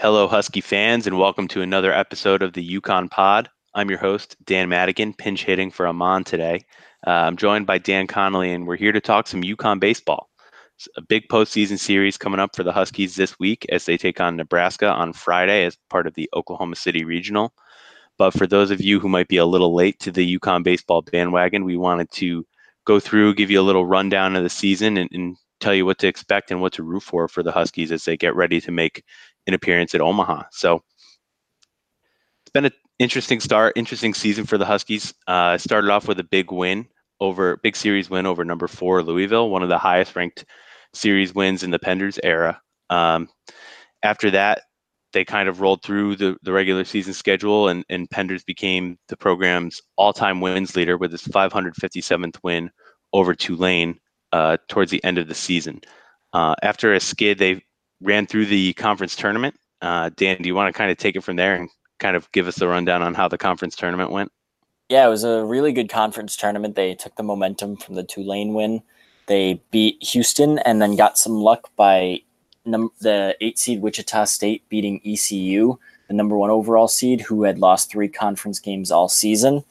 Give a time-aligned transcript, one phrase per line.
[0.00, 3.50] Hello, Husky fans, and welcome to another episode of the UConn Pod.
[3.74, 6.62] I'm your host, Dan Madigan, pinch hitting for Amon today.
[7.06, 10.30] Uh, I'm joined by Dan Connolly, and we're here to talk some UConn baseball.
[10.76, 14.22] It's a big postseason series coming up for the Huskies this week as they take
[14.22, 17.52] on Nebraska on Friday as part of the Oklahoma City Regional.
[18.16, 21.02] But for those of you who might be a little late to the UConn baseball
[21.02, 22.46] bandwagon, we wanted to
[22.86, 25.98] go through, give you a little rundown of the season, and, and tell you what
[25.98, 28.70] to expect and what to root for for the Huskies as they get ready to
[28.70, 29.04] make
[29.46, 30.44] an appearance at Omaha.
[30.50, 30.82] So
[32.42, 35.14] it's been an interesting start, interesting season for the Huskies.
[35.26, 36.86] Uh, started off with a big win
[37.20, 40.44] over big series win over number four Louisville, one of the highest ranked
[40.94, 42.60] series wins in the Penders era.
[42.88, 43.28] Um,
[44.02, 44.62] after that,
[45.12, 49.16] they kind of rolled through the, the regular season schedule, and, and Penders became the
[49.16, 52.70] program's all time wins leader with his 557th win
[53.12, 53.98] over Tulane
[54.32, 55.80] uh, towards the end of the season.
[56.32, 57.64] Uh, after a skid, they
[58.00, 59.54] ran through the conference tournament.
[59.82, 62.30] Uh, Dan, do you want to kind of take it from there and kind of
[62.32, 64.30] give us the rundown on how the conference tournament went?
[64.88, 66.74] Yeah, it was a really good conference tournament.
[66.74, 68.82] They took the momentum from the Tulane win.
[69.26, 72.22] They beat Houston and then got some luck by
[72.64, 77.58] num- the eight seed Wichita State beating ECU, the number one overall seed, who had
[77.58, 79.64] lost three conference games all season.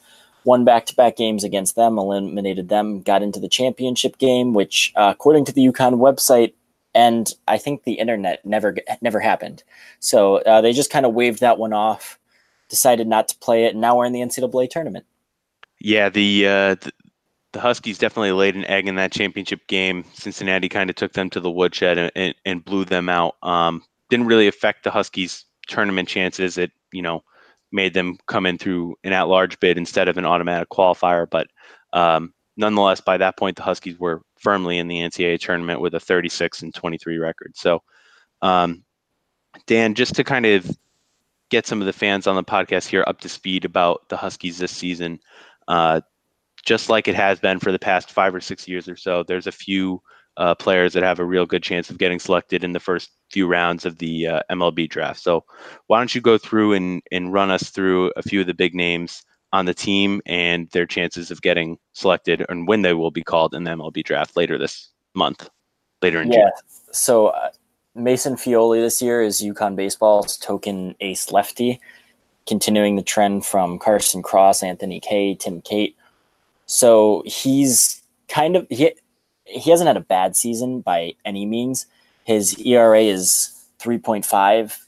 [0.44, 4.92] Won back to back games against them, eliminated them, got into the championship game, which,
[4.96, 6.54] uh, according to the UConn website,
[6.94, 9.62] and I think the internet never never happened.
[10.00, 12.18] So uh, they just kind of waved that one off,
[12.68, 15.04] decided not to play it, and now we're in the NCAA tournament.
[15.78, 16.92] Yeah, the uh, the,
[17.52, 20.04] the, Huskies definitely laid an egg in that championship game.
[20.14, 23.36] Cincinnati kind of took them to the woodshed and, and, and blew them out.
[23.42, 26.58] Um, didn't really affect the Huskies' tournament chances.
[26.58, 27.22] It you know
[27.72, 31.46] made them come in through an at-large bid instead of an automatic qualifier, but
[31.92, 36.00] um, nonetheless, by that point, the Huskies were firmly in the NCAA tournament with a
[36.00, 37.52] 36 and 23 record.
[37.56, 37.82] So,
[38.42, 38.84] um,
[39.66, 40.70] Dan, just to kind of
[41.50, 44.58] get some of the fans on the podcast here up to speed about the Huskies
[44.58, 45.18] this season,
[45.66, 46.00] uh,
[46.64, 49.46] just like it has been for the past five or six years or so, there's
[49.46, 50.00] a few
[50.36, 53.46] uh, players that have a real good chance of getting selected in the first few
[53.46, 55.20] rounds of the uh, MLB draft.
[55.20, 55.44] So,
[55.86, 58.74] why don't you go through and, and run us through a few of the big
[58.74, 63.22] names on the team and their chances of getting selected and when they will be
[63.22, 65.48] called in the MLB draft later this month,
[66.02, 66.38] later in yeah.
[66.38, 66.50] June.
[66.92, 67.50] So uh,
[67.94, 71.80] Mason Feole this year is UConn Baseball's token ace lefty,
[72.46, 75.96] continuing the trend from Carson Cross, Anthony Kay, Tim Cate.
[76.66, 78.92] So he's kind of he
[79.50, 81.86] he hasn't had a bad season by any means.
[82.24, 84.78] His ERA is 3.5.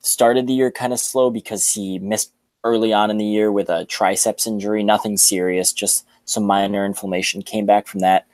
[0.00, 2.32] Started the year kind of slow because he missed
[2.64, 7.42] early on in the year with a triceps injury, nothing serious, just some minor inflammation.
[7.42, 8.26] Came back from that,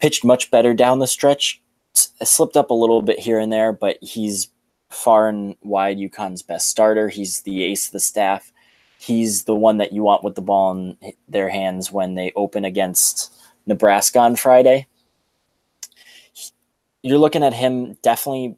[0.00, 1.60] pitched much better down the stretch,
[1.94, 4.48] slipped up a little bit here and there, but he's
[4.90, 7.08] far and wide UConn's best starter.
[7.08, 8.52] He's the ace of the staff.
[8.98, 10.96] He's the one that you want with the ball in
[11.28, 13.32] their hands when they open against
[13.66, 14.86] Nebraska on Friday.
[17.02, 18.56] You're looking at him definitely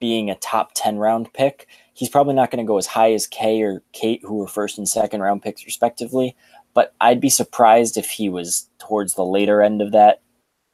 [0.00, 1.66] being a top 10 round pick
[1.96, 4.76] He's probably not going to go as high as Kay or Cate, who were first
[4.76, 6.36] and second round picks respectively.
[6.74, 10.20] But I'd be surprised if he was towards the later end of that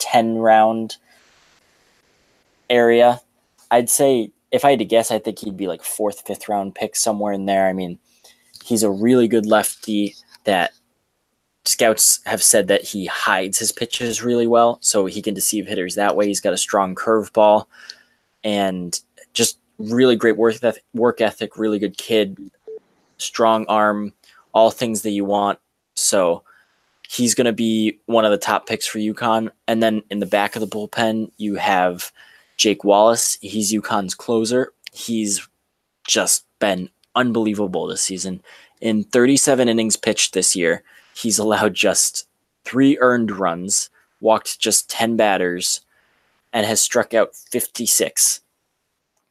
[0.01, 0.97] 10 round
[2.69, 3.21] area.
[3.71, 6.75] I'd say if I had to guess, I think he'd be like fourth, fifth round
[6.75, 7.69] pick somewhere in there.
[7.69, 8.01] I mean,
[8.65, 10.73] he's a really good lefty that
[11.65, 15.95] scouts have said that he hides his pitches really well, so he can deceive hitters
[15.95, 16.27] that way.
[16.27, 17.67] He's got a strong curveball
[18.45, 18.99] and
[19.33, 22.39] just really great work ethic, work ethic, really good kid,
[23.19, 24.13] strong arm,
[24.53, 25.59] all things that you want.
[25.95, 26.43] So
[27.09, 29.51] he's going to be one of the top picks for UConn.
[29.69, 32.11] And then in the back of the bullpen, you have
[32.57, 33.39] Jake Wallace.
[33.41, 34.73] He's UConn's closer.
[34.93, 35.47] He's
[36.07, 38.43] just been unbelievable this season.
[38.81, 40.83] In 37 innings pitched this year,
[41.15, 42.27] he's allowed just
[42.65, 45.81] three earned runs, walked just 10 batters,
[46.53, 48.41] and has struck out 56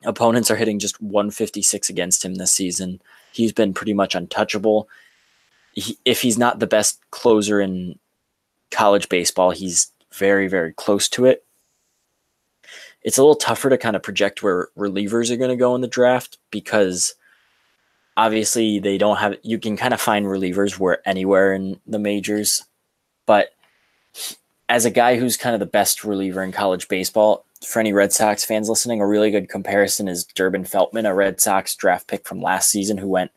[0.04, 3.01] opponents are hitting just 156 against him this season.
[3.31, 4.89] He's been pretty much untouchable.
[5.74, 7.98] He, if he's not the best closer in
[8.72, 11.45] college baseball, he's very, very close to it.
[13.04, 15.81] it's a little tougher to kind of project where relievers are going to go in
[15.81, 17.16] the draft because
[18.21, 22.63] obviously they don't have you can kind of find relievers where anywhere in the majors
[23.25, 23.56] but
[24.69, 28.13] as a guy who's kind of the best reliever in college baseball for any red
[28.13, 32.27] sox fans listening a really good comparison is durbin feltman a red sox draft pick
[32.27, 33.31] from last season who went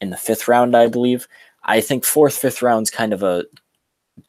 [0.00, 1.26] in the fifth round i believe
[1.64, 3.44] i think fourth fifth round's kind of a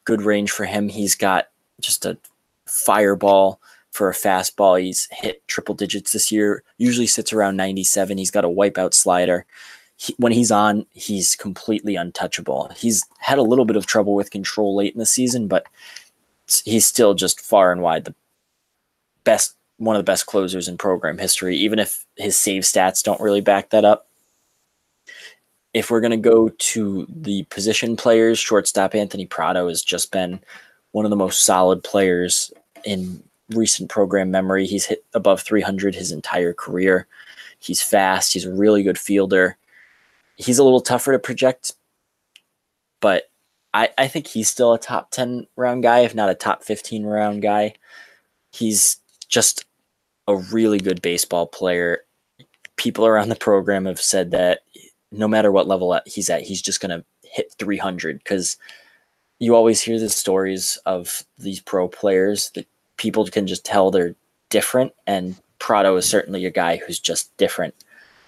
[0.04, 1.46] good range for him he's got
[1.80, 2.18] just a
[2.66, 3.60] fireball
[3.96, 4.80] for a fastball.
[4.80, 8.18] He's hit triple digits this year, usually sits around 97.
[8.18, 9.46] He's got a wipeout slider.
[9.96, 12.70] He, when he's on, he's completely untouchable.
[12.76, 15.66] He's had a little bit of trouble with control late in the season, but
[16.64, 18.14] he's still just far and wide the
[19.24, 23.20] best, one of the best closers in program history, even if his save stats don't
[23.20, 24.06] really back that up.
[25.72, 30.40] If we're going to go to the position players, shortstop Anthony Prado has just been
[30.92, 32.52] one of the most solid players
[32.84, 34.66] in recent program memory.
[34.66, 37.06] He's hit above 300 his entire career.
[37.58, 38.32] He's fast.
[38.32, 39.56] He's a really good fielder.
[40.36, 41.72] He's a little tougher to project,
[43.00, 43.24] but
[43.72, 47.04] I, I think he's still a top 10 round guy, if not a top 15
[47.04, 47.74] round guy.
[48.52, 48.98] He's
[49.28, 49.64] just
[50.28, 52.00] a really good baseball player.
[52.76, 54.60] People around the program have said that
[55.12, 58.56] no matter what level he's at, he's just going to hit 300 because
[59.38, 62.66] you always hear the stories of these pro players that
[62.96, 64.14] people can just tell they're
[64.48, 67.74] different, and Prado is certainly a guy who's just different.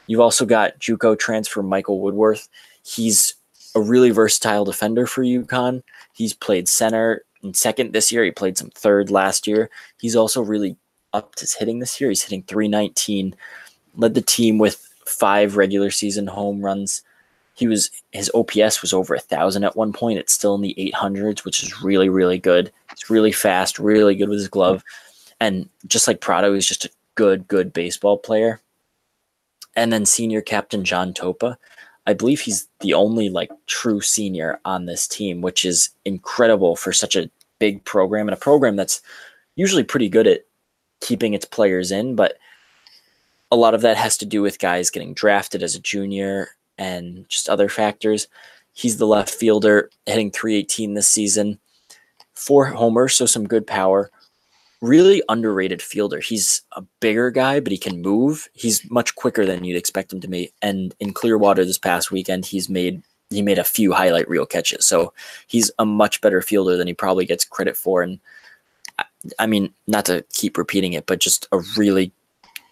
[0.08, 2.48] You've also got JUCO transfer Michael Woodworth.
[2.82, 3.34] He's
[3.76, 5.82] a really versatile defender for UConn.
[6.12, 8.24] He's played center and second this year.
[8.24, 9.70] He played some third last year.
[10.00, 10.76] He's also really
[11.12, 12.10] upped his hitting this year.
[12.10, 13.36] He's hitting 319.
[13.96, 14.76] Led the team with
[15.06, 17.02] five regular season home runs.
[17.54, 20.18] He was his OPS was over a thousand at one point.
[20.18, 22.70] It's still in the 800s, which is really really good.
[22.90, 24.84] He's really fast, really good with his glove,
[25.40, 28.60] and just like Prado, he's just a good good baseball player.
[29.78, 31.56] And then senior captain John Toppa,
[32.04, 36.92] I believe he's the only like true senior on this team, which is incredible for
[36.92, 37.30] such a
[37.60, 39.00] big program and a program that's
[39.54, 40.40] usually pretty good at
[41.00, 42.38] keeping its players in, but
[43.52, 47.28] a lot of that has to do with guys getting drafted as a junior and
[47.28, 48.26] just other factors.
[48.72, 51.60] He's the left fielder, hitting 318 this season.
[52.34, 54.10] Four homers, so some good power.
[54.80, 56.20] Really underrated fielder.
[56.20, 58.48] He's a bigger guy, but he can move.
[58.52, 60.52] He's much quicker than you'd expect him to be.
[60.62, 64.86] And in Clearwater this past weekend, he's made he made a few highlight reel catches.
[64.86, 65.12] So
[65.46, 68.02] he's a much better fielder than he probably gets credit for.
[68.02, 68.20] And
[69.38, 72.12] I mean, not to keep repeating it, but just a really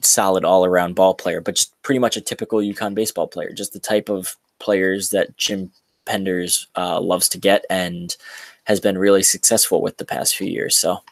[0.00, 3.72] solid all around ball player, but just pretty much a typical UConn baseball player, just
[3.72, 5.70] the type of players that Jim
[6.06, 8.16] Penders uh, loves to get and
[8.64, 10.76] has been really successful with the past few years.
[10.76, 11.02] So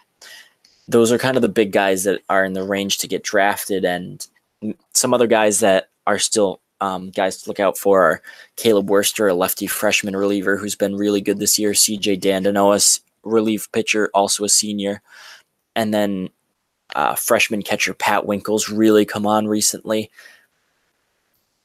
[0.89, 3.85] those are kind of the big guys that are in the range to get drafted,
[3.85, 4.27] and
[4.93, 8.23] some other guys that are still um, guys to look out for are
[8.57, 11.73] Caleb Wurster, a lefty freshman reliever who's been really good this year.
[11.73, 12.79] CJ Dandeneau,
[13.23, 15.01] relief pitcher, also a senior,
[15.75, 16.29] and then
[16.95, 20.11] uh, freshman catcher Pat Winkel's really come on recently.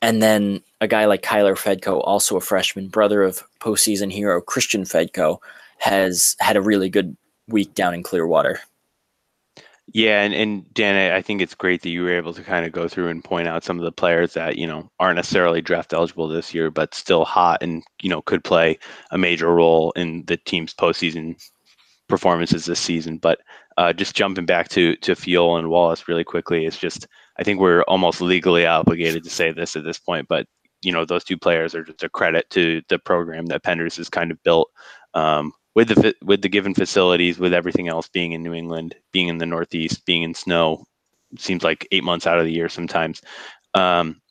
[0.01, 4.83] And then a guy like Kyler Fedko, also a freshman, brother of postseason hero Christian
[4.83, 5.39] Fedko,
[5.79, 7.17] has had a really good
[7.47, 8.61] week down in Clearwater.
[9.93, 12.71] Yeah, and, and Dan, I think it's great that you were able to kind of
[12.71, 15.93] go through and point out some of the players that, you know, aren't necessarily draft
[15.93, 18.77] eligible this year, but still hot and, you know, could play
[19.11, 21.35] a major role in the team's postseason
[22.07, 23.17] performances this season.
[23.17, 23.39] But
[23.77, 27.59] uh, just jumping back to to Feole and Wallace really quickly, it's just I think
[27.59, 30.45] we're almost legally obligated to say this at this point, but
[30.81, 34.09] you know those two players are just a credit to the program that Penders has
[34.09, 34.69] kind of built
[35.13, 39.29] um, with the with the given facilities, with everything else being in New England, being
[39.29, 40.83] in the Northeast, being in snow.
[41.37, 43.21] Seems like eight months out of the year sometimes.
[43.75, 44.21] Um,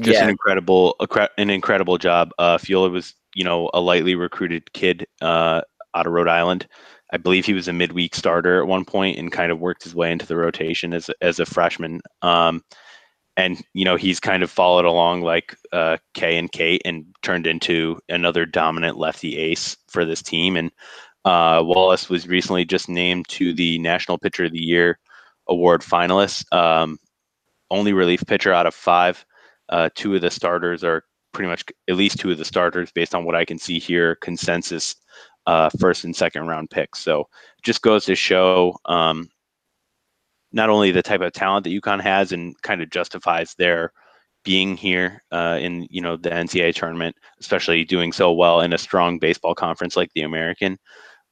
[0.00, 0.24] just yeah.
[0.24, 0.94] an incredible
[1.38, 2.32] an incredible job.
[2.38, 5.62] Uh, Feole was you know a lightly recruited kid uh,
[5.94, 6.68] out of Rhode Island.
[7.10, 9.94] I believe he was a midweek starter at one point and kind of worked his
[9.94, 12.02] way into the rotation as as a freshman.
[12.20, 12.62] Um,
[13.38, 17.46] and you know he's kind of followed along like uh, Kay and Cate and turned
[17.46, 20.56] into another dominant lefty ace for this team.
[20.56, 20.70] And
[21.24, 24.98] uh, Wallace was recently just named to the National Pitcher of the Year
[25.46, 26.44] award finalists.
[26.52, 26.98] Um,
[27.70, 29.24] only relief pitcher out of five.
[29.68, 33.14] Uh, two of the starters are pretty much at least two of the starters, based
[33.14, 34.96] on what I can see here, consensus
[35.46, 37.00] uh, first and second round picks.
[37.00, 37.28] So
[37.62, 39.28] just goes to show um,
[40.52, 43.92] not only the type of talent that UConn has and kind of justifies their
[44.44, 48.78] being here uh, in you know the NCAA tournament, especially doing so well in a
[48.78, 50.78] strong baseball conference like the American.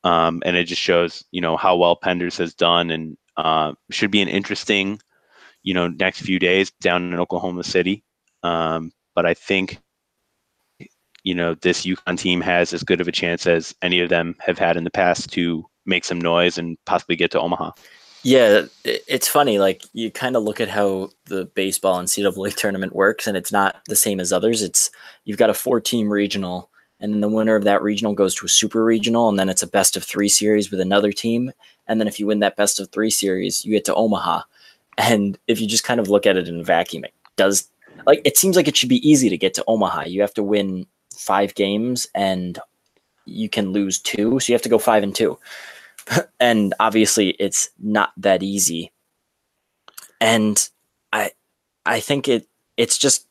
[0.04, 4.10] Um, and it just shows you know how well Penders has done and Uh, should
[4.10, 4.98] be an interesting,
[5.62, 8.02] you know, next few days down in Oklahoma City.
[8.42, 9.78] Um, but I think,
[11.22, 14.34] you know, this UConn team has as good of a chance as any of them
[14.40, 17.72] have had in the past to make some noise and possibly get to Omaha.
[18.26, 19.60] Yeah, it's funny.
[19.60, 23.52] Like you kind of look at how the baseball and NCAA tournament works, and it's
[23.52, 24.62] not the same as others.
[24.62, 24.90] It's
[25.26, 26.68] you've got a four-team regional,
[26.98, 29.62] and then the winner of that regional goes to a super regional, and then it's
[29.62, 31.52] a best of three series with another team,
[31.86, 34.42] and then if you win that best of three series, you get to Omaha.
[34.98, 37.70] And if you just kind of look at it in a vacuum, it does
[38.06, 40.06] like it seems like it should be easy to get to Omaha.
[40.06, 42.58] You have to win five games, and
[43.24, 45.38] you can lose two, so you have to go five and two
[46.40, 48.92] and obviously it's not that easy.
[50.20, 50.68] And
[51.12, 51.32] I
[51.84, 53.26] I think it it's just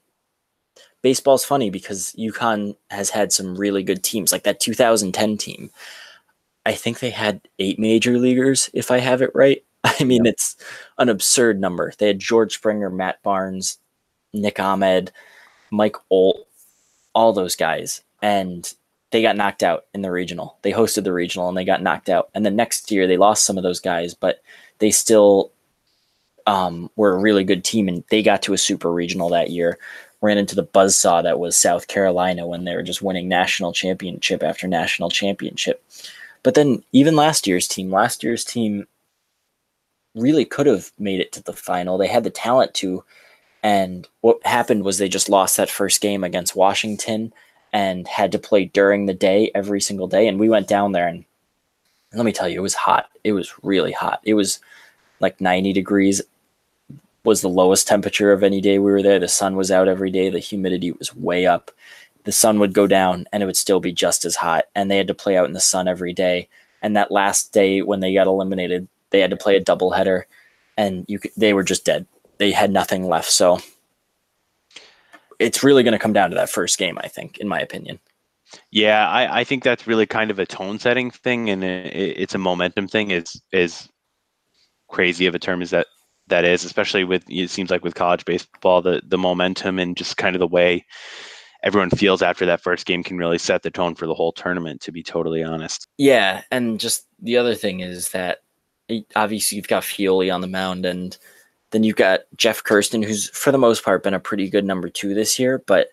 [1.01, 5.69] baseball's funny because UConn has had some really good teams, like that 2010 team.
[6.65, 9.63] I think they had eight major leaguers, if I have it right.
[9.83, 10.33] I mean, yep.
[10.33, 10.55] it's
[10.97, 11.93] an absurd number.
[11.97, 13.77] They had George Springer, Matt Barnes,
[14.33, 15.11] Nick Ahmed,
[15.69, 16.47] Mike Olt,
[17.13, 18.01] all those guys.
[18.21, 18.71] And
[19.11, 20.57] they got knocked out in the regional.
[20.61, 22.29] They hosted the regional and they got knocked out.
[22.33, 24.41] And the next year they lost some of those guys, but
[24.79, 25.51] they still
[26.47, 29.77] um, were a really good team and they got to a super regional that year.
[30.21, 34.43] Ran into the buzzsaw that was South Carolina when they were just winning national championship
[34.43, 35.83] after national championship.
[36.41, 38.87] But then even last year's team, last year's team
[40.15, 41.97] really could have made it to the final.
[41.97, 43.03] They had the talent to.
[43.61, 47.33] And what happened was they just lost that first game against Washington
[47.75, 50.29] and had to play during the day every single day.
[50.29, 51.25] And we went down there and
[52.13, 53.09] let me tell you, it was hot.
[53.25, 54.21] It was really hot.
[54.23, 54.61] It was
[55.19, 56.21] like 90 degrees
[57.25, 59.19] was the lowest temperature of any day we were there.
[59.19, 60.29] The sun was out every day.
[60.29, 61.69] The humidity was way up.
[62.23, 64.63] The sun would go down and it would still be just as hot.
[64.73, 66.47] And they had to play out in the sun every day.
[66.81, 70.23] And that last day when they got eliminated, they had to play a doubleheader
[70.77, 72.05] and you could, they were just dead.
[72.37, 73.29] They had nothing left.
[73.29, 73.59] So
[75.39, 77.99] it's really going to come down to that first game, I think, in my opinion.
[78.71, 82.35] Yeah, I, I think that's really kind of a tone setting thing, and it, it's
[82.35, 83.11] a momentum thing.
[83.11, 83.89] Is is
[84.87, 85.87] crazy of a term as that
[86.27, 90.17] that is, especially with it seems like with college baseball, the the momentum and just
[90.17, 90.85] kind of the way
[91.63, 94.81] everyone feels after that first game can really set the tone for the whole tournament.
[94.81, 95.87] To be totally honest.
[95.97, 98.39] Yeah, and just the other thing is that
[99.15, 101.17] obviously you've got Feole on the mound, and
[101.75, 104.87] then you've got Jeff Kersten, who's for the most part been a pretty good number
[104.87, 105.61] two this year.
[105.67, 105.89] But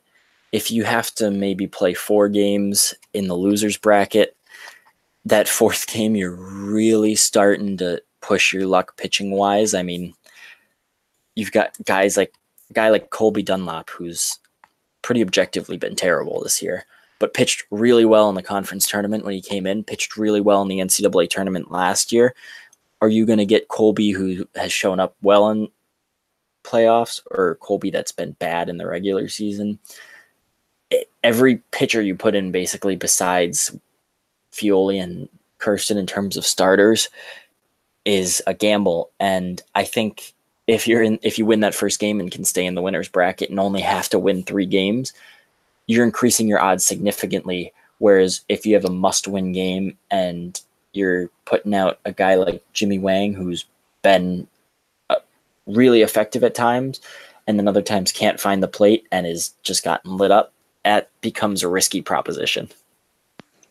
[0.52, 4.36] if you have to maybe play four games in the losers bracket,
[5.24, 9.74] that fourth game you're really starting to push your luck pitching wise.
[9.74, 10.14] I mean,
[11.34, 12.32] you've got guys like
[12.70, 14.38] a guy like Colby Dunlap, who's
[15.02, 16.84] pretty objectively been terrible this year,
[17.18, 20.62] but pitched really well in the conference tournament when he came in, pitched really well
[20.62, 22.36] in the NCAA tournament last year
[23.02, 25.68] are you going to get Colby who has shown up well in
[26.62, 29.80] playoffs or Colby that's been bad in the regular season?
[31.24, 33.76] Every pitcher you put in, basically, besides
[34.52, 35.28] Feole and
[35.58, 37.08] Kersten in terms of starters,
[38.04, 39.10] is a gamble.
[39.18, 40.32] And I think
[40.68, 43.08] if you're in, if you win that first game and can stay in the winners
[43.08, 45.12] bracket and only have to win three games,
[45.88, 47.72] you're increasing your odds significantly.
[47.98, 50.60] Whereas if you have a must-win game and
[50.92, 53.64] you're putting out a guy like Jimmy Wang, who's
[54.02, 54.46] been
[55.10, 55.16] uh,
[55.66, 57.00] really effective at times,
[57.46, 60.52] and then other times can't find the plate and is just gotten lit up.
[60.84, 62.68] That becomes a risky proposition.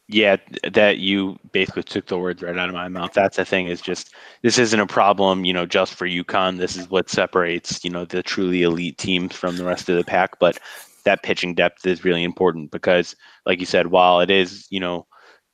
[0.08, 0.38] Yeah,
[0.70, 3.14] that you basically took the words right out of my mouth.
[3.14, 6.58] That's the thing is just this isn't a problem, you know, just for UConn.
[6.58, 10.04] This is what separates, you know, the truly elite teams from the rest of the
[10.04, 10.38] pack.
[10.38, 10.60] But
[11.06, 15.08] that pitching depth is really important because, like you said, while it is, you know,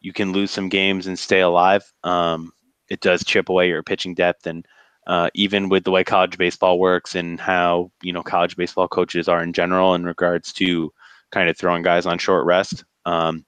[0.07, 1.83] you can lose some games and stay alive.
[2.05, 2.53] Um,
[2.89, 4.65] it does chip away your pitching depth, and
[5.05, 9.27] uh, even with the way college baseball works and how you know college baseball coaches
[9.27, 10.93] are in general in regards to
[11.33, 13.45] kind of throwing guys on short rest, um,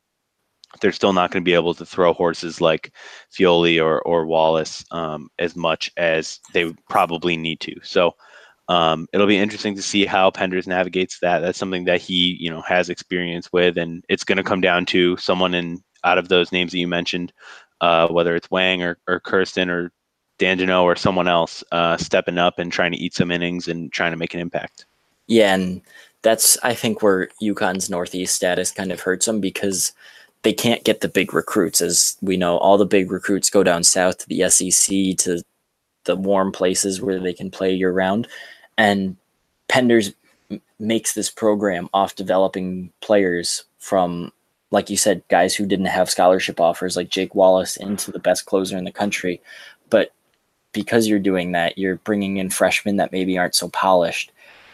[0.81, 2.91] they're still not going to be able to throw horses like
[3.31, 7.75] Feole or or Wallace um, as much as they probably need to.
[7.83, 8.11] So.
[8.67, 11.39] Um, it'll be interesting to see how Penders navigates that.
[11.39, 14.85] That's something that he, you know, has experience with, and it's going to come down
[14.85, 17.33] to someone in out of those names that you mentioned,
[17.81, 19.91] uh, whether it's Wang or, or Kersten or
[20.37, 24.11] Dandeneau or someone else uh, stepping up and trying to eat some innings and trying
[24.11, 24.85] to make an impact.
[25.27, 25.81] Yeah, and
[26.21, 29.93] that's I think where UConn's Northeast status kind of hurts them because
[30.41, 31.81] they can't get the big recruits.
[31.81, 35.43] As we know, all the big recruits go down south to the SEC to
[36.05, 38.27] the warm places where they can play year round,
[38.77, 39.17] and
[39.67, 40.13] Penders
[40.79, 44.31] makes this program off developing players from
[44.71, 48.45] like you said, guys who didn't have scholarship offers like Jake Wallace into the best
[48.45, 49.41] closer in the country.
[49.89, 50.13] But
[50.71, 54.31] because you're doing that, you're bringing in freshmen that maybe aren't so polished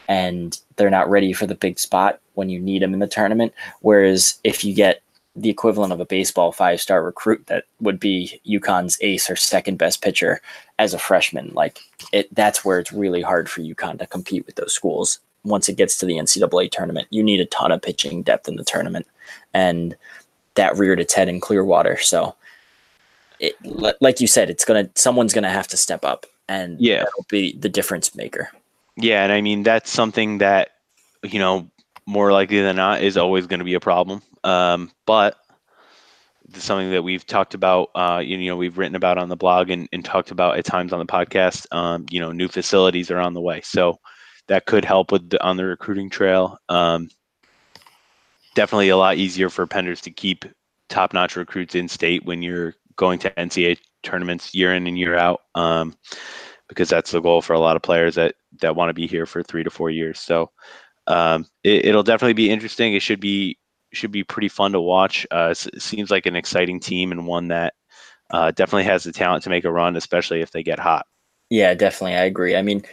[0.08, 3.54] and they're not ready for the big spot when you need them in the tournament.
[3.82, 5.02] Whereas if you get
[5.36, 9.78] the equivalent of a baseball five star recruit that would be UConn's ace or second
[9.78, 10.42] best pitcher
[10.80, 11.80] as a freshman, like
[12.12, 15.20] it, that's where it's really hard for UConn to compete with those schools.
[15.46, 18.56] Once it gets to the NCAA tournament, you need a ton of pitching depth in
[18.56, 19.08] the tournament,
[19.54, 19.96] and
[20.56, 21.98] that reared its head in Clearwater.
[21.98, 22.36] So,
[23.40, 23.56] it,
[24.02, 27.00] like you said, it's gonna someone's gonna have to step up, and Yeah.
[27.00, 28.50] that'll be the difference maker.
[28.98, 30.72] Yeah, and I mean that's something that
[31.24, 31.70] you know
[32.06, 34.22] more likely than not is always going to be a problem.
[34.44, 35.38] Um, but
[36.54, 37.90] something that we've talked about.
[37.96, 40.66] Uh, you, you know, we've written about on the blog and, and talked about at
[40.66, 41.66] times on the podcast.
[41.76, 44.00] Um, you know, new facilities are on the way, so
[44.48, 46.58] that could help with the, on the recruiting trail.
[46.70, 47.10] Um,
[48.56, 50.46] definitely a lot easier for Penders to keep
[50.90, 55.42] top-notch recruits in state when you're going to NCAA tournaments year in and year out.
[55.56, 55.96] Um,
[56.68, 59.26] because that's the goal for a lot of players that that want to be here
[59.26, 60.20] for three to four years.
[60.20, 60.52] So
[61.08, 62.94] um, it, will definitely be interesting.
[62.94, 63.58] It should be
[63.94, 65.26] should be pretty fun to watch.
[65.32, 67.74] Uh, it seems like an exciting team and one that
[68.32, 71.06] uh, definitely has the talent to make a run, especially if they get hot.
[71.50, 72.16] Yeah, definitely.
[72.16, 72.56] I agree.
[72.56, 72.84] I mean,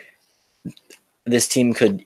[1.24, 2.04] this team could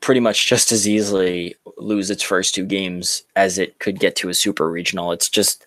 [0.00, 4.28] pretty much just as easily lose its first two games as it could get to
[4.28, 5.12] a super regional.
[5.12, 5.64] It's just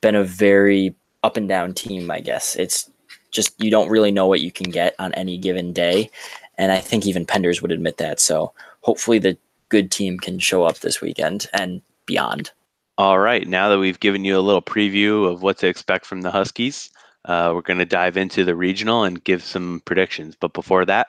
[0.00, 2.56] been a very up and down team, I guess.
[2.56, 2.90] It's
[3.30, 6.10] just you don't really know what you can get on any given day.
[6.58, 8.20] And I think even Penders would admit that.
[8.20, 9.36] So hopefully the
[9.70, 12.50] good team can show up this weekend and beyond.
[12.96, 13.48] All right.
[13.48, 16.90] Now that we've given you a little preview of what to expect from the Huskies,
[17.24, 20.36] uh, we're going to dive into the regional and give some predictions.
[20.38, 21.08] But before that,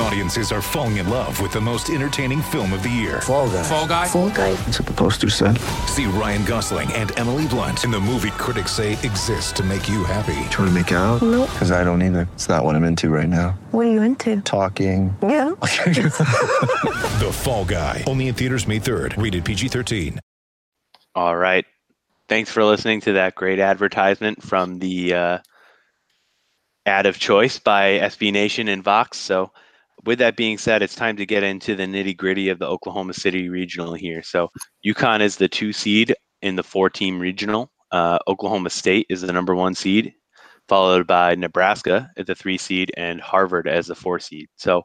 [0.00, 3.20] Audiences are falling in love with the most entertaining film of the year.
[3.20, 3.62] Fall guy.
[3.62, 4.06] Fall Guy.
[4.08, 4.54] Fall guy.
[4.54, 5.58] That's what the poster said.
[5.88, 10.02] See Ryan Gosling and Emily Blunt in the movie critics say exists to make you
[10.04, 10.32] happy.
[10.50, 11.20] Trying to make it out?
[11.20, 11.50] Nope.
[11.50, 12.26] Because I don't either.
[12.34, 13.50] It's not what I'm into right now.
[13.72, 14.40] What are you into?
[14.40, 15.14] Talking.
[15.22, 15.50] Yeah.
[17.20, 18.02] The Fall Guy.
[18.06, 19.22] Only in theaters May 3rd.
[19.22, 20.18] Rated PG-13.
[21.14, 21.66] All right.
[22.30, 25.38] Thanks for listening to that great advertisement from the uh,
[26.86, 29.18] ad of choice by SB Nation and Vox.
[29.18, 29.52] So,
[30.04, 33.14] with that being said, it's time to get into the nitty gritty of the Oklahoma
[33.14, 34.22] City regional here.
[34.22, 34.48] So,
[34.86, 37.70] UConn is the two seed in the four team regional.
[37.90, 40.14] Uh, Oklahoma State is the number one seed,
[40.68, 44.48] followed by Nebraska at the three seed and Harvard as the four seed.
[44.56, 44.82] So,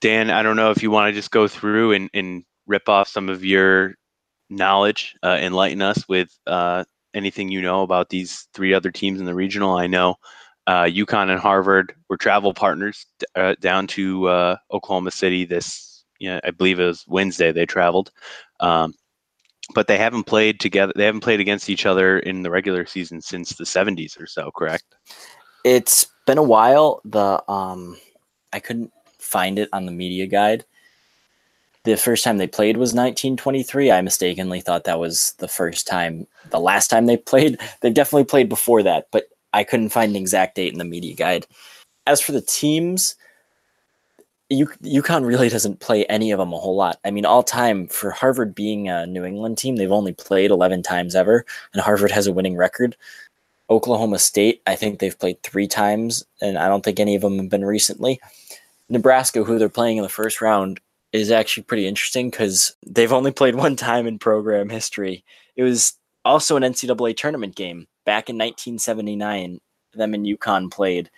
[0.00, 3.08] Dan, I don't know if you want to just go through and, and rip off
[3.08, 3.94] some of your
[4.50, 9.26] knowledge, uh, enlighten us with uh, anything you know about these three other teams in
[9.26, 9.76] the regional.
[9.76, 10.16] I know
[10.66, 16.28] uh, UConn and Harvard were travel partners uh, down to uh, Oklahoma City this, you
[16.28, 18.10] know, I believe it was Wednesday they traveled.
[18.60, 18.94] Um,
[19.74, 20.92] but they haven't played together.
[20.94, 24.50] They haven't played against each other in the regular season since the 70s or so,
[24.52, 24.84] correct?
[25.64, 27.00] It's been a while.
[27.04, 27.98] The um,
[28.52, 30.64] I couldn't find it on the media guide.
[31.82, 33.90] The first time they played was 1923.
[33.90, 37.58] I mistakenly thought that was the first time, the last time they played.
[37.80, 41.14] They've definitely played before that, but I couldn't find an exact date in the media
[41.14, 41.46] guide.
[42.06, 43.16] As for the teams,
[44.50, 46.98] U- UConn really doesn't play any of them a whole lot.
[47.06, 50.82] I mean, all time for Harvard being a New England team, they've only played 11
[50.82, 52.96] times ever, and Harvard has a winning record.
[53.70, 57.38] Oklahoma State, I think they've played three times, and I don't think any of them
[57.38, 58.20] have been recently.
[58.90, 60.80] Nebraska, who they're playing in the first round,
[61.12, 65.24] is actually pretty interesting because they've only played one time in program history.
[65.56, 65.94] It was
[66.26, 69.60] also an NCAA tournament game back in 1979.
[69.94, 71.10] Them and UConn played.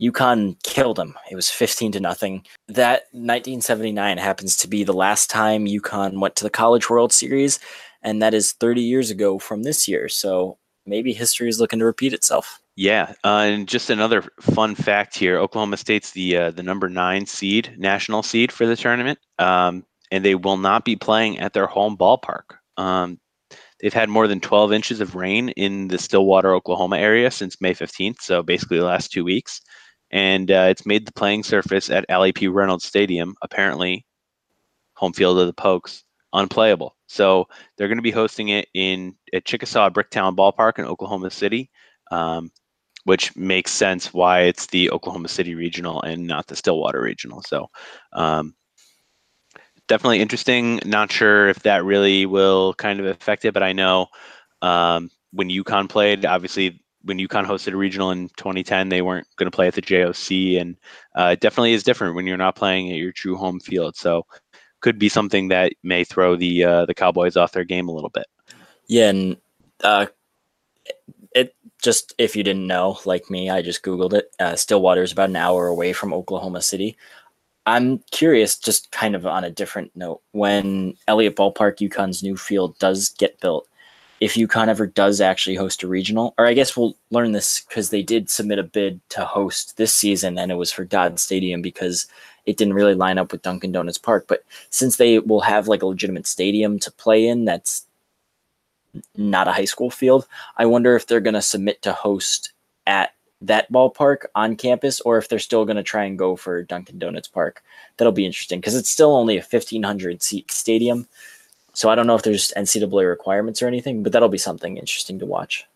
[0.00, 1.14] UConn killed them.
[1.30, 2.44] It was 15 to nothing.
[2.68, 7.58] That 1979 happens to be the last time UConn went to the College World Series,
[8.02, 10.08] and that is 30 years ago from this year.
[10.08, 12.60] So maybe history is looking to repeat itself.
[12.76, 17.26] Yeah, uh, and just another fun fact here: Oklahoma State's the uh, the number nine
[17.26, 21.66] seed, national seed for the tournament, um, and they will not be playing at their
[21.66, 22.56] home ballpark.
[22.76, 23.18] Um,
[23.80, 27.74] they've had more than 12 inches of rain in the Stillwater, Oklahoma area since May
[27.74, 29.60] 15th, so basically the last two weeks,
[30.10, 32.48] and uh, it's made the playing surface at Allie P.
[32.48, 34.04] Reynolds Stadium, apparently
[34.94, 36.96] home field of the Pokes, unplayable.
[37.06, 41.70] So they're going to be hosting it in at Chickasaw Bricktown Ballpark in Oklahoma City.
[42.10, 42.50] Um,
[43.04, 47.40] which makes sense why it's the Oklahoma City regional and not the Stillwater regional.
[47.40, 47.68] So,
[48.12, 48.54] um,
[49.88, 50.80] definitely interesting.
[50.84, 54.06] Not sure if that really will kind of affect it, but I know
[54.62, 59.50] um, when UConn played, obviously when UConn hosted a regional in 2010, they weren't going
[59.50, 60.76] to play at the JOC, and
[61.14, 63.96] uh, it definitely is different when you're not playing at your true home field.
[63.96, 64.26] So,
[64.80, 68.10] could be something that may throw the uh, the Cowboys off their game a little
[68.10, 68.26] bit.
[68.86, 69.36] Yeah, and
[69.82, 70.06] uh,
[71.34, 74.30] it just if you didn't know, like me, I just googled it.
[74.38, 76.96] Uh, Stillwater is about an hour away from Oklahoma City.
[77.68, 82.78] I'm curious, just kind of on a different note, when Elliott Ballpark, UConn's new field,
[82.78, 83.68] does get built,
[84.20, 87.90] if UConn ever does actually host a regional, or I guess we'll learn this because
[87.90, 91.60] they did submit a bid to host this season, and it was for Dodd Stadium
[91.60, 92.06] because
[92.46, 94.24] it didn't really line up with Dunkin' Donuts Park.
[94.26, 97.84] But since they will have like a legitimate stadium to play in, that's
[99.14, 100.26] not a high school field.
[100.56, 102.54] I wonder if they're going to submit to host
[102.86, 106.62] at that ballpark on campus or if they're still going to try and go for
[106.62, 107.62] Dunkin' Donuts Park.
[107.96, 111.06] That'll be interesting because it's still only a 1,500 seat stadium.
[111.72, 115.18] So I don't know if there's NCAA requirements or anything, but that'll be something interesting
[115.20, 115.66] to watch.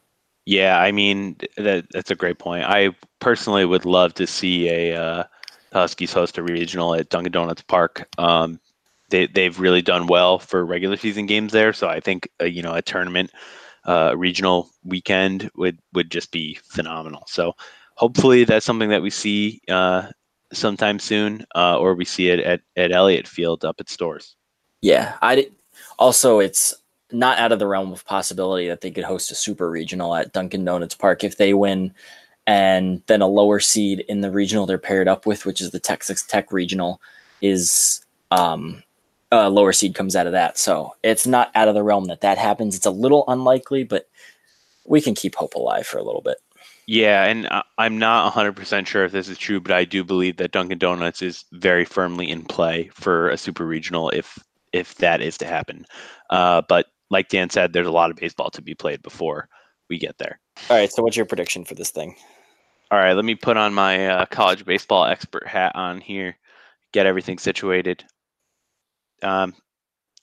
[0.45, 2.65] Yeah, I mean that that's a great point.
[2.65, 5.25] I personally would love to see a uh,
[5.73, 8.09] Huskies host a regional at Dunkin' Donuts Park.
[8.19, 8.59] Um,
[9.11, 12.63] they they've really done well for regular season games there, so I think uh, you
[12.63, 13.31] know a tournament
[13.85, 17.25] uh, regional weekend would would just be phenomenal.
[17.27, 17.55] So
[17.95, 20.09] hopefully that's something that we see uh,
[20.53, 24.37] sometime soon, uh, or we see it at at Elliott Field up at Storrs.
[24.81, 25.49] Yeah, I
[25.99, 26.75] also it's
[27.11, 30.33] not out of the realm of possibility that they could host a super regional at
[30.33, 31.93] Dunkin' Donuts Park if they win,
[32.47, 35.79] and then a lower seed in the regional they're paired up with, which is the
[35.79, 37.01] Texas Tech regional,
[37.43, 38.83] is um,
[39.33, 40.59] a lower seed comes out of that.
[40.59, 42.77] So it's not out of the realm that that happens.
[42.77, 44.09] It's a little unlikely, but
[44.85, 46.37] we can keep hope alive for a little bit.
[46.87, 50.51] Yeah, and I'm not 100% sure if this is true, but I do believe that
[50.51, 54.39] Dunkin' Donuts is very firmly in play for a super regional if
[54.73, 55.85] if that is to happen.
[56.31, 59.49] Uh, but like Dan said, there's a lot of baseball to be played before
[59.89, 60.41] we get there.
[60.71, 62.17] All right, so what's your prediction for this thing?
[62.91, 66.37] All right, let me put on my uh, college baseball expert hat on here,
[66.93, 68.05] get everything situated.
[69.23, 69.55] Um,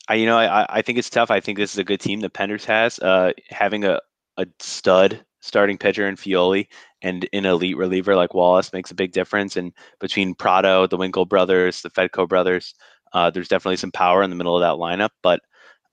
[0.08, 1.32] I you know I I think it's tough.
[1.32, 3.00] I think this is a good team that Penders has.
[3.00, 4.00] Uh, having a
[4.38, 6.64] a stud starting pitcher in Feole
[7.02, 9.56] and an elite reliever like Wallace makes a big difference.
[9.56, 12.74] And between Prado, the Winkel brothers, the Fedko brothers,
[13.14, 15.12] uh, there's definitely some power in the middle of that lineup.
[15.24, 15.42] But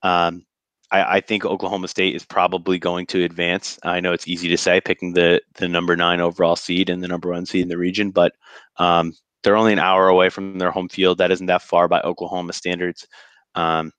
[0.03, 0.45] um,
[0.91, 3.79] I, I, think Oklahoma State is probably going to advance.
[3.83, 7.09] I know it's easy to say picking the the number nine overall seed and the
[7.09, 8.35] number one seed in the region, but
[8.77, 11.19] um, they're only an hour away from their home field.
[11.19, 13.07] That isn't that far by Oklahoma standards.
[13.55, 13.93] Um,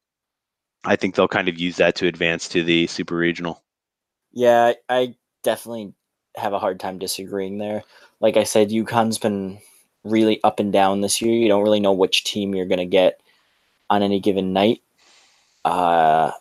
[0.83, 3.63] I think they'll kind of use that to advance to the super regional.
[4.31, 5.93] Yeah, I definitely
[6.35, 7.83] have a hard time disagreeing there.
[8.19, 9.59] Like I said, UConn's been
[10.03, 11.33] really up and down this year.
[11.33, 13.19] You don't really know which team you're going to get
[13.89, 14.81] on any given night.
[15.65, 16.31] Uh,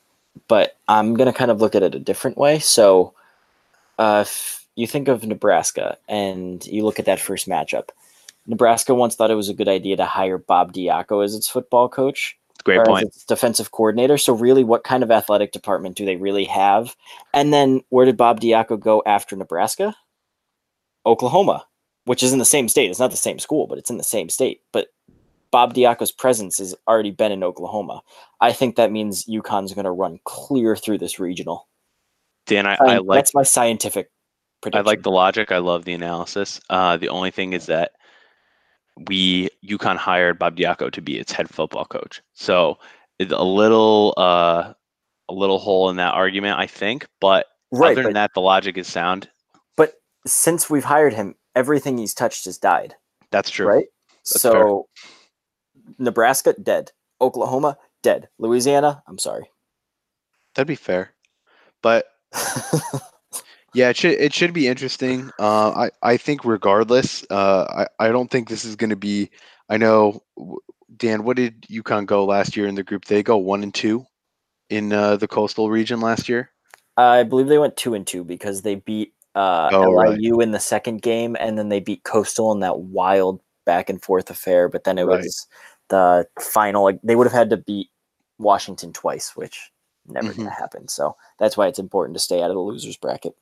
[0.49, 2.59] but I'm going to kind of look at it a different way.
[2.59, 3.15] So,
[3.99, 7.89] uh, if you think of Nebraska and you look at that first matchup,
[8.47, 11.89] Nebraska once thought it was a good idea to hire Bob Diaco as its football
[11.89, 12.39] coach.
[12.65, 13.15] Great point.
[13.29, 14.19] defensive coordinator.
[14.19, 16.97] So, really, what kind of athletic department do they really have?
[17.33, 19.95] And then, where did Bob Diaco go after Nebraska?
[21.05, 21.65] Oklahoma,
[22.05, 22.91] which is in the same state.
[22.91, 24.63] It's not the same school, but it's in the same state.
[24.73, 24.89] But
[25.53, 28.03] Bob Diaco's presence has already been in Oklahoma.
[28.41, 31.69] I think that means UConn's going to run clear through this regional.
[32.47, 34.11] Dan, I, I, like that's my scientific
[34.61, 34.87] prediction.
[34.87, 35.53] I like the logic.
[35.53, 36.61] I love the analysis.
[36.69, 37.93] Uh, the only thing is that
[39.09, 42.23] we UConn hired Bob Diaco to be its head football coach.
[42.35, 42.79] So
[43.19, 44.73] it's a little uh,
[45.29, 47.07] a little hole in that argument, I think.
[47.21, 49.29] But right, other than that, the logic is sound.
[49.77, 49.95] But
[50.27, 52.95] since we've hired him, everything he's touched has died.
[53.31, 53.67] That's true.
[53.67, 53.87] Right.
[54.25, 55.05] That's so fair.
[55.99, 56.93] Nebraska dead.
[57.21, 58.29] Oklahoma dead.
[58.39, 59.51] Louisiana, I'm sorry.
[60.55, 61.13] That'd be fair.
[61.83, 62.07] But
[63.77, 65.31] Yeah, it should it should be interesting.
[65.39, 69.29] Uh, I I think regardless, uh, I I don't think this is going to be.
[69.69, 70.23] I know,
[70.97, 71.25] Dan.
[71.25, 73.05] What did UConn go last year in the group?
[73.05, 74.07] They go one and two
[74.71, 76.51] in uh, the coastal region last year.
[76.97, 80.43] I believe they went two and two because they beat uh, oh, LIU right.
[80.45, 84.31] in the second game, and then they beat Coastal in that wild back and forth
[84.31, 84.71] affair.
[84.71, 85.19] But then it right.
[85.19, 85.47] was
[85.91, 86.83] the final.
[86.83, 87.91] Like they would have had to beat
[88.39, 89.71] Washington twice, which
[90.07, 90.37] never mm-hmm.
[90.39, 90.89] going to happen.
[90.89, 93.35] So that's why it's important to stay out of the losers bracket.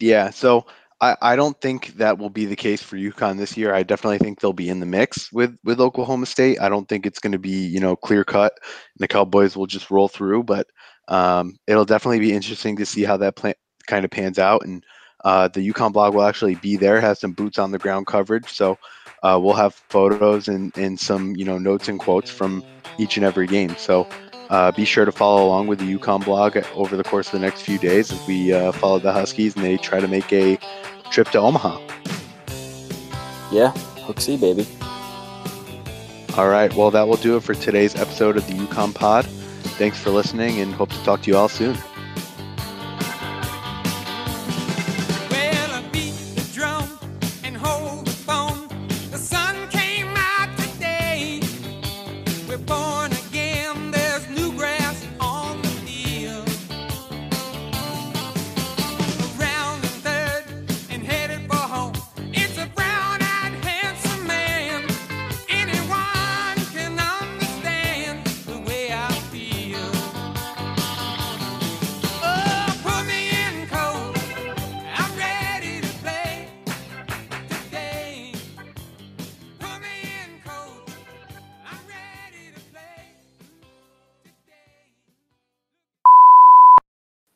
[0.00, 0.66] Yeah, so
[1.00, 3.74] I, I don't think that will be the case for UConn this year.
[3.74, 6.60] I definitely think they'll be in the mix with with Oklahoma State.
[6.60, 8.52] I don't think it's going to be you know clear cut.
[8.62, 10.66] And the Cowboys will just roll through, but
[11.08, 13.54] um, it'll definitely be interesting to see how that plan
[13.86, 14.64] kind of pans out.
[14.64, 14.84] And
[15.24, 18.50] uh, the UConn blog will actually be there, has some boots on the ground coverage,
[18.50, 18.78] so
[19.22, 22.64] uh, we'll have photos and and some you know notes and quotes from
[22.98, 23.74] each and every game.
[23.76, 24.06] So
[24.50, 27.38] Uh, be sure to follow along with the UConn blog over the course of the
[27.38, 30.58] next few days as we uh, follow the Huskies and they try to make a
[31.10, 31.80] trip to Omaha.
[33.50, 33.70] Yeah,
[34.04, 34.66] hook C, baby.
[36.36, 36.74] All right.
[36.74, 39.24] Well, that will do it for today's episode of the UConn Pod.
[39.78, 41.76] Thanks for listening and hope to talk to you all soon.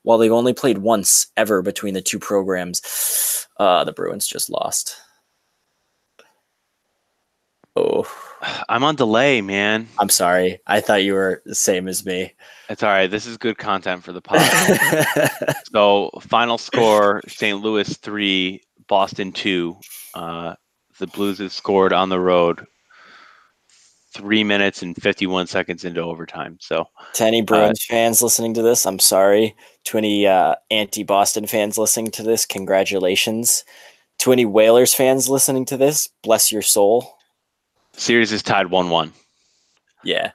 [0.08, 4.96] While they've only played once ever between the two programs, uh, the Bruins just lost.
[7.76, 8.10] Oh,
[8.70, 9.86] I'm on delay, man.
[9.98, 10.60] I'm sorry.
[10.66, 12.32] I thought you were the same as me.
[12.70, 13.10] It's all right.
[13.10, 14.40] This is good content for the pod.
[15.70, 17.60] so, final score St.
[17.60, 19.76] Louis 3, Boston 2.
[20.14, 20.54] Uh,
[20.98, 22.66] the Blues have scored on the road
[24.18, 26.58] three minutes and 51 seconds into overtime.
[26.60, 29.54] So, to any Bruins fans listening to this, I'm sorry.
[29.84, 33.64] To any uh, anti-Boston fans listening to this, congratulations.
[34.18, 37.16] To any Whalers fans listening to this, bless your soul.
[37.92, 39.12] series is tied 1 1.
[40.04, 40.32] Yeah.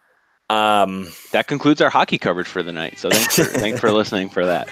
[0.50, 2.98] Um, That concludes our hockey coverage for the night.
[2.98, 4.70] So, thanks for, thanks for listening for that.